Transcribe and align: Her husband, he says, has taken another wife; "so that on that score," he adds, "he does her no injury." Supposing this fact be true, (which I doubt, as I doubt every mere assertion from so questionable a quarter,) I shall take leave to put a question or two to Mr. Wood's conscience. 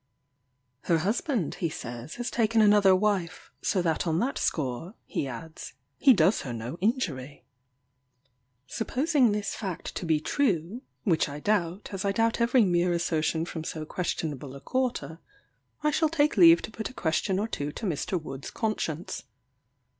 Her 0.85 0.97
husband, 0.97 1.53
he 1.61 1.69
says, 1.69 2.15
has 2.15 2.31
taken 2.31 2.59
another 2.59 2.95
wife; 2.95 3.51
"so 3.61 3.83
that 3.83 4.07
on 4.07 4.17
that 4.17 4.39
score," 4.39 4.95
he 5.05 5.27
adds, 5.27 5.73
"he 5.99 6.11
does 6.11 6.41
her 6.41 6.51
no 6.53 6.79
injury." 6.81 7.45
Supposing 8.65 9.31
this 9.31 9.53
fact 9.53 10.07
be 10.07 10.19
true, 10.19 10.81
(which 11.03 11.29
I 11.29 11.39
doubt, 11.39 11.89
as 11.93 12.03
I 12.03 12.13
doubt 12.13 12.41
every 12.41 12.65
mere 12.65 12.91
assertion 12.93 13.45
from 13.45 13.63
so 13.63 13.85
questionable 13.85 14.55
a 14.55 14.59
quarter,) 14.59 15.19
I 15.83 15.91
shall 15.91 16.09
take 16.09 16.35
leave 16.35 16.63
to 16.63 16.71
put 16.71 16.89
a 16.89 16.95
question 16.95 17.37
or 17.37 17.47
two 17.47 17.71
to 17.73 17.85
Mr. 17.85 18.19
Wood's 18.19 18.49
conscience. 18.49 19.25